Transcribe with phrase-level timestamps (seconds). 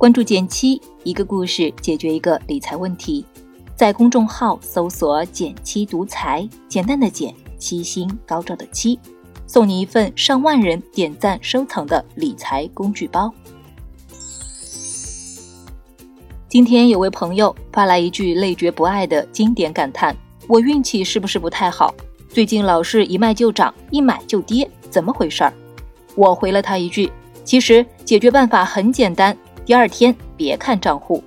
[0.00, 3.22] 关注减七，一个故事解决一个理财问题。
[3.76, 8.98] 在公众号搜索“减七独裁，简单的减，七星高照的七，
[9.46, 13.30] 送你一份上万人点赞收藏的理财工具包。
[16.48, 20.16] 今天有位朋友发来一句累觉不爱的经典感叹
[20.48, 21.94] ：“我运气是不是不太好？
[22.26, 25.52] 最近老是一卖就涨，一买就跌，怎么回事儿？”
[26.16, 27.12] 我回了他一句
[27.44, 29.36] ：“其实解决办法很简单。”
[29.70, 31.22] 第二天别看账户，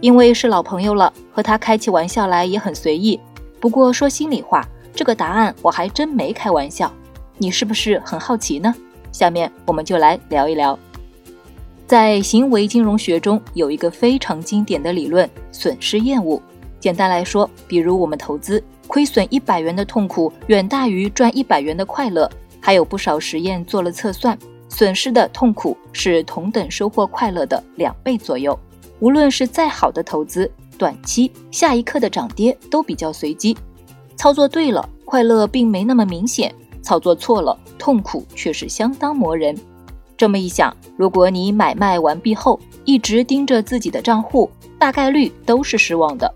[0.00, 3.18] 因为是老朋友了，和他开起玩笑来也很随意。
[3.58, 6.92] 不过说心里话，这个答案我还真没开玩笑。
[7.36, 8.72] 你是不是很好奇呢？
[9.10, 10.78] 下面我们就来聊一聊。
[11.88, 16.40] 在行为金融学中有一个非常经典的理论——损失厌恶。
[16.78, 22.30] 简单来说，比如我们投资，亏损一百元的痛苦远大于赚一百元的快乐。
[22.60, 24.38] 还有不少实验做了测算。
[24.68, 28.58] 损失的痛苦是同等收获快乐的两倍左右。
[29.00, 33.56] 无论是再好的投资，短期下一刻的涨跌都比较随机。
[34.16, 36.50] 操作对了，快乐并没那么明显；
[36.82, 39.56] 操作错了，痛苦却是相当磨人。
[40.16, 46.34] 这么一想，如果你买卖完毕后一直盯着自己的账户，大概率都是失望的。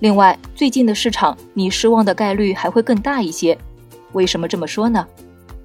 [0.00, 3.56] 另外，最近的市场，你失望的概率还会更大一些。
[4.12, 5.06] 为什么这么说呢？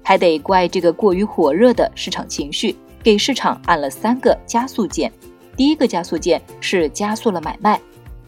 [0.02, 5.10] 还得怪这个过于火热的市场情绪，给市场按了三个加速键。
[5.56, 7.80] 第一个加速键是加速了买卖。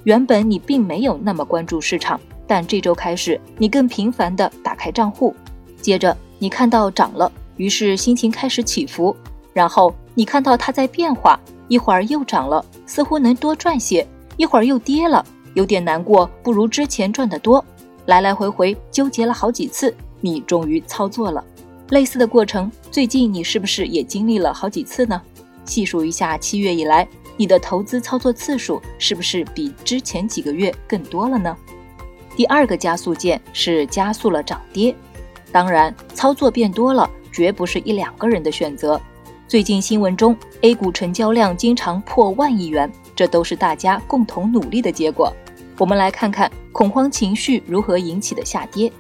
[0.04, 5.34] 原本你并没有那么关注市场，但这周开始你更频繁地打开账户。
[5.80, 9.16] 接着你看到涨了，于是心情开始起伏。
[9.52, 14.04] 然后你看到它在变化，一会儿又涨了，似乎能多赚些；
[14.36, 17.64] 一会儿又跌了，有点难过，不如之前赚得多。
[18.06, 21.42] 来来回回纠结了好几次，你终于操作了。
[21.90, 25.20] 类似的过程，最近你是不是也经历了好几次呢？
[25.64, 31.56] 细数一下，七月以来你的投资操作次数是不是比之前几个月更多了呢？
[32.36, 34.94] 第二个加速键是加速了涨跌，
[35.52, 39.00] 当然操作变多了，绝不是一两个人的选择。
[39.46, 45.32] 最近新闻中，A 股成交量经常破万亿元，这都是大家共同努力的结果。
[45.78, 48.90] 我们来看看恐慌情绪如何引起的下跌。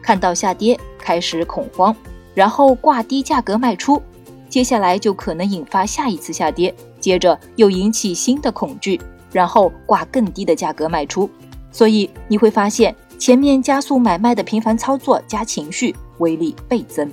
[0.00, 1.94] 看到下跌，开始恐慌。
[2.34, 4.00] 然后挂低价格卖出，
[4.48, 9.00] 接下来就可能引发下一次下跌，接着又引起新的恐惧，
[9.32, 11.28] 然后挂更低的价格卖出。
[11.70, 17.10] 所以你会发现，前面加速买卖的频繁操作加情绪，威力倍增。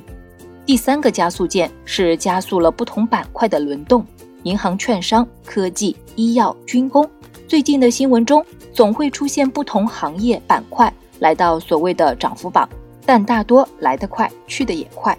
[0.65, 4.05] 第三个加速键是加速了不同板块的轮动，
[4.43, 7.09] 银行、券商、科技、医药、军工。
[7.47, 12.69] 最近的新闻中，总会出现不同行业板块来到所谓的涨幅榜。
[13.09, 15.17] 但大多来得快，去得也快，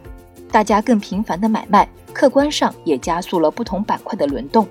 [0.52, 4.64] 大家更频繁的买卖，客观上也加速了不同板块的轮动。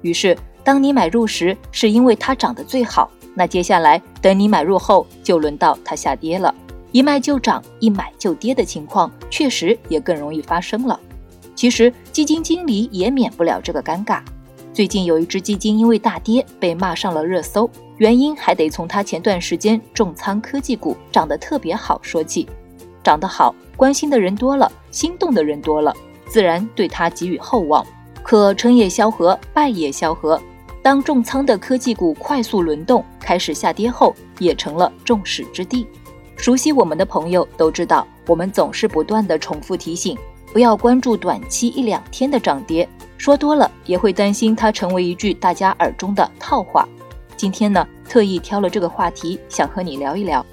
[0.00, 0.34] 于是，
[0.64, 6.54] 当你买入时，是因为它涨得最好，那接下来等你买入后，就轮到它下跌了，
[6.92, 10.98] 一卖就涨，一买就跌的情况，确实也更容易发生了。
[11.54, 14.22] 其实，基金经理也免不了这个尴尬。
[14.72, 17.68] 最近有一只基金因为大跌被骂上了热搜，
[17.98, 22.48] 原因还得从他前段时间重仓科技股涨得特别好说起。
[23.02, 25.94] 长得好，关心的人多了，心动的人多了，
[26.26, 27.84] 自然对他给予厚望。
[28.22, 30.40] 可成也萧何，败也萧何。
[30.80, 35.86] 当重仓的科技股快速轮动开始下跌后，也成了众矢之的。
[36.36, 40.18] 熟悉我们的朋友都知道，我们总是不断的重复提醒，
[40.52, 46.88] 不要关注短期一两天的涨跌，说多了也会担心它成为一句大家耳中的套话。
[47.36, 50.44] 今天呢，特意挑了这个话题，想和你聊一聊。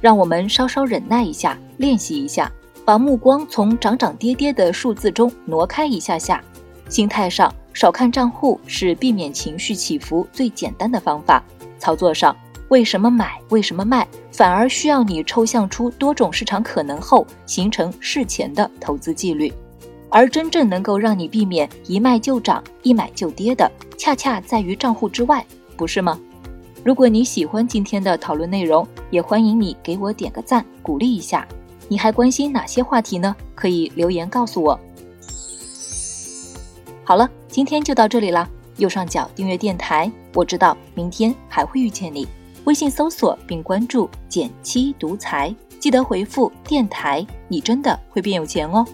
[0.00, 2.50] 让我们稍稍忍耐一下，练习一下，
[2.84, 6.42] 把目光从涨涨跌跌的数字中挪开一下下。
[6.88, 11.42] 心态上少看账户是避免情绪起伏最简单的方法。
[11.78, 12.36] 操作上，
[12.68, 19.52] 为什么买，为什么卖，反而需要你抽象出多种市场可能后，形成事前的投资纪律。
[20.10, 25.44] 而真正能够让你避免一卖就涨，一买就跌的，恰恰在于账户之外，
[25.76, 26.18] 不是吗？
[26.84, 31.46] 如果你喜欢今天的讨论内容，也欢迎你给我点个赞，鼓励一下。
[31.88, 33.34] 你还关心哪些话题呢？
[33.54, 34.78] 可以留言告诉我。
[37.04, 38.48] 好了，今天就到这里啦。
[38.78, 42.26] 右上角订阅电台，我知道明天还会遇见你。
[42.64, 48.84] 微信搜索并关注“减七独裁，记得回复“电台”，你真的会变有钱哦。